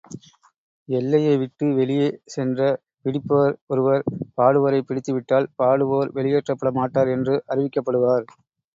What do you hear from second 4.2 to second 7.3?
பாடுவோரைப் பிடித்துவிட்டால், பாடுவோர் வெளியேற்றப்பட மாட்டார்